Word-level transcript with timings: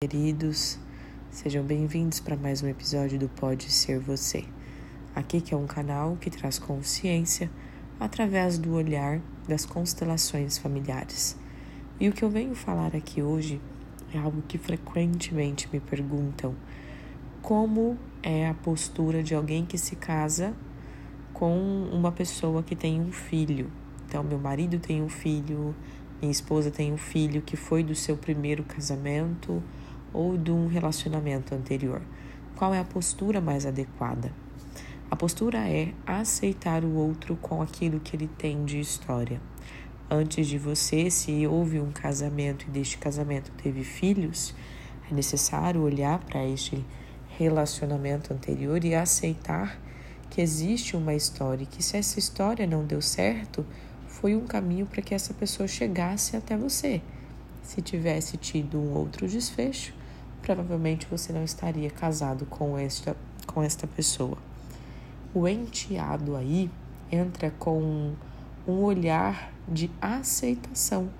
Queridos, 0.00 0.78
sejam 1.28 1.64
bem-vindos 1.64 2.20
para 2.20 2.36
mais 2.36 2.62
um 2.62 2.68
episódio 2.68 3.18
do 3.18 3.28
Pode 3.28 3.68
Ser 3.68 3.98
Você. 3.98 4.44
Aqui 5.12 5.40
que 5.40 5.52
é 5.52 5.56
um 5.56 5.66
canal 5.66 6.16
que 6.20 6.30
traz 6.30 6.56
consciência 6.56 7.50
através 7.98 8.58
do 8.58 8.74
olhar 8.74 9.20
das 9.48 9.66
constelações 9.66 10.56
familiares. 10.56 11.36
E 11.98 12.08
o 12.08 12.12
que 12.12 12.24
eu 12.24 12.30
venho 12.30 12.54
falar 12.54 12.94
aqui 12.94 13.20
hoje 13.20 13.60
é 14.14 14.18
algo 14.18 14.40
que 14.42 14.56
frequentemente 14.56 15.68
me 15.72 15.80
perguntam: 15.80 16.54
como 17.42 17.98
é 18.22 18.48
a 18.48 18.54
postura 18.54 19.20
de 19.20 19.34
alguém 19.34 19.66
que 19.66 19.76
se 19.76 19.96
casa 19.96 20.54
com 21.32 21.58
uma 21.92 22.12
pessoa 22.12 22.62
que 22.62 22.76
tem 22.76 23.00
um 23.00 23.10
filho? 23.10 23.68
Então, 24.06 24.22
meu 24.22 24.38
marido 24.38 24.78
tem 24.78 25.02
um 25.02 25.08
filho, 25.08 25.74
minha 26.22 26.30
esposa 26.30 26.70
tem 26.70 26.92
um 26.92 26.98
filho 26.98 27.42
que 27.42 27.56
foi 27.56 27.82
do 27.82 27.96
seu 27.96 28.16
primeiro 28.16 28.62
casamento 28.62 29.60
ou 30.12 30.36
de 30.36 30.50
um 30.50 30.66
relacionamento 30.66 31.54
anterior. 31.54 32.02
Qual 32.56 32.74
é 32.74 32.78
a 32.80 32.84
postura 32.84 33.40
mais 33.40 33.64
adequada? 33.66 34.32
A 35.10 35.16
postura 35.16 35.58
é 35.68 35.94
aceitar 36.06 36.84
o 36.84 36.94
outro 36.94 37.36
com 37.36 37.62
aquilo 37.62 38.00
que 38.00 38.14
ele 38.14 38.28
tem 38.28 38.64
de 38.64 38.78
história. 38.78 39.40
Antes 40.10 40.46
de 40.46 40.58
você, 40.58 41.10
se 41.10 41.46
houve 41.46 41.80
um 41.80 41.90
casamento 41.90 42.66
e 42.66 42.70
deste 42.70 42.98
casamento 42.98 43.50
teve 43.62 43.84
filhos, 43.84 44.54
é 45.10 45.14
necessário 45.14 45.82
olhar 45.82 46.18
para 46.18 46.46
este 46.46 46.84
relacionamento 47.38 48.34
anterior 48.34 48.84
e 48.84 48.94
aceitar 48.94 49.78
que 50.30 50.40
existe 50.40 50.96
uma 50.96 51.14
história 51.14 51.62
e 51.62 51.66
que 51.66 51.82
se 51.82 51.96
essa 51.96 52.18
história 52.18 52.66
não 52.66 52.84
deu 52.84 53.00
certo, 53.00 53.64
foi 54.06 54.34
um 54.34 54.46
caminho 54.46 54.86
para 54.86 55.00
que 55.00 55.14
essa 55.14 55.32
pessoa 55.32 55.66
chegasse 55.68 56.36
até 56.36 56.56
você. 56.56 57.00
Se 57.68 57.82
tivesse 57.82 58.38
tido 58.38 58.78
um 58.78 58.94
outro 58.94 59.28
desfecho, 59.28 59.92
provavelmente 60.40 61.06
você 61.06 61.34
não 61.34 61.44
estaria 61.44 61.90
casado 61.90 62.46
com 62.46 62.78
esta, 62.78 63.14
com 63.46 63.62
esta 63.62 63.86
pessoa. 63.86 64.38
O 65.34 65.46
enteado 65.46 66.34
aí 66.34 66.70
entra 67.12 67.50
com 67.58 68.14
um 68.66 68.72
olhar 68.82 69.52
de 69.68 69.90
aceitação 70.00 71.10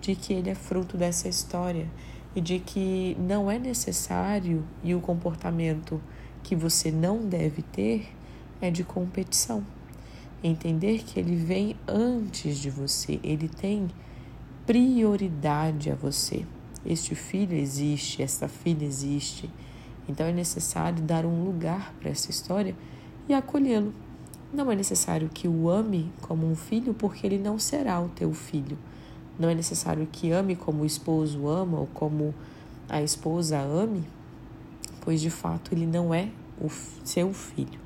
de 0.00 0.14
que 0.14 0.32
ele 0.32 0.48
é 0.48 0.54
fruto 0.54 0.96
dessa 0.96 1.28
história 1.28 1.86
e 2.34 2.40
de 2.40 2.60
que 2.60 3.14
não 3.20 3.50
é 3.50 3.58
necessário 3.58 4.64
e 4.82 4.94
o 4.94 5.02
comportamento 5.02 6.00
que 6.42 6.56
você 6.56 6.90
não 6.90 7.28
deve 7.28 7.60
ter 7.60 8.08
é 8.58 8.70
de 8.70 8.82
competição. 8.82 9.62
Entender 10.42 11.02
que 11.02 11.20
ele 11.20 11.36
vem 11.36 11.76
antes 11.86 12.56
de 12.56 12.70
você, 12.70 13.20
ele 13.22 13.50
tem 13.50 13.90
prioridade 14.70 15.90
a 15.90 15.96
você. 15.96 16.46
Este 16.86 17.16
filho 17.16 17.56
existe, 17.56 18.22
esta 18.22 18.46
filha 18.46 18.84
existe. 18.84 19.50
Então 20.08 20.24
é 20.24 20.32
necessário 20.32 21.02
dar 21.02 21.26
um 21.26 21.42
lugar 21.42 21.92
para 21.98 22.08
essa 22.08 22.30
história 22.30 22.76
e 23.28 23.34
acolhê-lo. 23.34 23.92
Não 24.52 24.70
é 24.70 24.76
necessário 24.76 25.28
que 25.28 25.48
o 25.48 25.68
ame 25.68 26.12
como 26.20 26.48
um 26.48 26.54
filho, 26.54 26.94
porque 26.94 27.26
ele 27.26 27.36
não 27.36 27.58
será 27.58 28.00
o 28.00 28.10
teu 28.10 28.32
filho. 28.32 28.78
Não 29.36 29.48
é 29.48 29.56
necessário 29.56 30.06
que 30.06 30.30
ame 30.30 30.54
como 30.54 30.84
o 30.84 30.86
esposo 30.86 31.48
ama 31.48 31.80
ou 31.80 31.88
como 31.88 32.32
a 32.88 33.02
esposa 33.02 33.58
ame, 33.58 34.04
pois 35.00 35.20
de 35.20 35.30
fato 35.30 35.74
ele 35.74 35.84
não 35.84 36.14
é 36.14 36.28
o 36.60 36.70
seu 37.04 37.34
filho. 37.34 37.80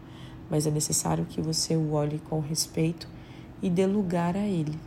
Mas 0.51 0.67
é 0.67 0.71
necessário 0.71 1.25
que 1.25 1.41
você 1.41 1.75
o 1.75 1.93
olhe 1.93 2.21
com 2.29 2.41
respeito 2.41 3.09
e 3.62 3.71
dê 3.71 3.87
lugar 3.87 4.37
a 4.37 4.47
ele. 4.47 4.79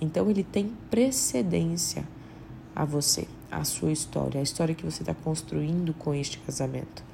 Então 0.00 0.30
ele 0.30 0.44
tem 0.44 0.72
precedência 0.90 2.06
a 2.74 2.84
você 2.84 3.26
a 3.54 3.64
sua 3.64 3.92
história, 3.92 4.40
a 4.40 4.42
história 4.42 4.74
que 4.74 4.84
você 4.84 5.02
está 5.02 5.14
construindo 5.14 5.94
com 5.94 6.12
este 6.12 6.38
casamento. 6.38 7.04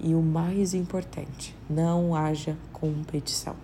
E 0.00 0.14
o 0.14 0.22
mais 0.22 0.74
importante, 0.74 1.54
não 1.68 2.14
haja 2.14 2.56
competição. 2.72 3.56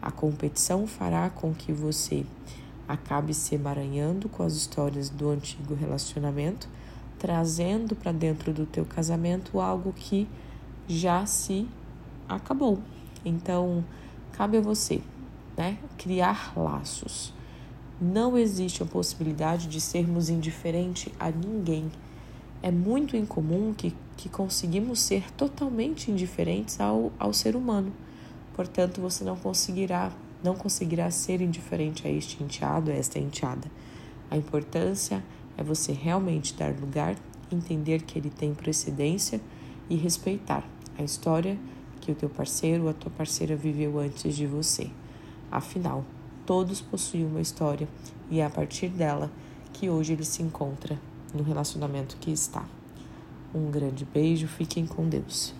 A 0.00 0.10
competição 0.10 0.86
fará 0.86 1.28
com 1.28 1.52
que 1.52 1.72
você 1.72 2.24
acabe 2.86 3.34
se 3.34 3.54
emaranhando 3.54 4.28
com 4.28 4.42
as 4.42 4.54
histórias 4.54 5.10
do 5.10 5.30
antigo 5.30 5.74
relacionamento, 5.74 6.68
trazendo 7.18 7.96
para 7.96 8.12
dentro 8.12 8.52
do 8.52 8.64
teu 8.64 8.84
casamento 8.84 9.60
algo 9.60 9.92
que 9.92 10.28
já 10.86 11.26
se 11.26 11.68
acabou. 12.28 12.78
Então, 13.24 13.84
cabe 14.32 14.58
a 14.58 14.60
você, 14.60 15.02
né, 15.56 15.78
criar 15.98 16.52
laços 16.56 17.34
não 18.00 18.38
existe 18.38 18.82
a 18.82 18.86
possibilidade 18.86 19.68
de 19.68 19.80
sermos 19.80 20.30
indiferentes 20.30 21.12
a 21.18 21.30
ninguém. 21.30 21.90
É 22.62 22.70
muito 22.70 23.16
incomum 23.16 23.74
que, 23.74 23.94
que 24.16 24.28
conseguimos 24.28 25.00
ser 25.00 25.30
totalmente 25.32 26.10
indiferentes 26.10 26.80
ao, 26.80 27.12
ao 27.18 27.32
ser 27.32 27.54
humano. 27.54 27.92
Portanto, 28.54 29.00
você 29.00 29.22
não 29.22 29.36
conseguirá, 29.36 30.12
não 30.42 30.54
conseguirá 30.54 31.10
ser 31.10 31.40
indiferente 31.40 32.06
a 32.06 32.10
este 32.10 32.42
enteado, 32.42 32.90
a 32.90 32.94
esta 32.94 33.18
enteada. 33.18 33.70
A 34.30 34.36
importância 34.36 35.22
é 35.56 35.62
você 35.62 35.92
realmente 35.92 36.54
dar 36.54 36.72
lugar, 36.72 37.16
entender 37.52 38.02
que 38.02 38.18
ele 38.18 38.30
tem 38.30 38.54
precedência 38.54 39.40
e 39.88 39.96
respeitar 39.96 40.64
a 40.96 41.02
história 41.02 41.58
que 42.00 42.12
o 42.12 42.14
teu 42.14 42.30
parceiro 42.30 42.84
ou 42.84 42.90
a 42.90 42.94
tua 42.94 43.10
parceira 43.10 43.54
viveu 43.56 43.98
antes 43.98 44.34
de 44.34 44.46
você. 44.46 44.88
Afinal, 45.50 46.04
todos 46.46 46.80
possuem 46.80 47.26
uma 47.26 47.40
história 47.40 47.88
e 48.30 48.40
é 48.40 48.44
a 48.44 48.50
partir 48.50 48.88
dela 48.88 49.30
que 49.72 49.88
hoje 49.88 50.12
ele 50.12 50.24
se 50.24 50.42
encontra 50.42 50.98
no 51.34 51.42
relacionamento 51.42 52.16
que 52.18 52.30
está. 52.30 52.64
Um 53.54 53.70
grande 53.70 54.04
beijo, 54.04 54.46
fiquem 54.46 54.86
com 54.86 55.08
Deus. 55.08 55.54